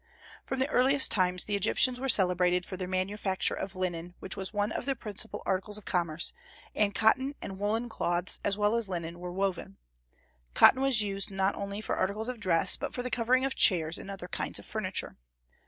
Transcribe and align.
From 0.47 0.57
the 0.57 0.67
earliest 0.69 1.11
times 1.11 1.45
the 1.45 1.55
Egyptians 1.55 1.99
were 1.99 2.09
celebrated 2.09 2.65
for 2.65 2.75
their 2.75 2.87
manufacture 2.87 3.53
of 3.53 3.75
linen, 3.75 4.15
which 4.17 4.35
was 4.35 4.51
one 4.51 4.71
of 4.71 4.87
the 4.87 4.95
principal 4.95 5.43
articles 5.45 5.77
of 5.77 5.85
commerce; 5.85 6.33
and 6.73 6.95
cotton 6.95 7.35
and 7.39 7.59
woollen 7.59 7.87
cloths 7.87 8.39
as 8.43 8.57
well 8.57 8.75
as 8.75 8.89
linen 8.89 9.19
were 9.19 9.31
woven. 9.31 9.77
Cotton 10.55 10.81
was 10.81 11.03
used 11.03 11.29
not 11.29 11.53
only 11.53 11.81
for 11.81 11.93
articles 11.95 12.29
of 12.29 12.39
dress, 12.39 12.75
but 12.75 12.95
for 12.95 13.03
the 13.03 13.11
covering 13.11 13.45
of 13.45 13.53
chairs 13.53 13.99
and 13.99 14.09
other 14.09 14.27
kinds 14.27 14.57
of 14.57 14.65
furniture. 14.65 15.17